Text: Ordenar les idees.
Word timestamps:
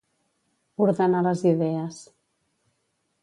Ordenar 0.85 1.21
les 1.27 1.43
idees. 1.51 1.99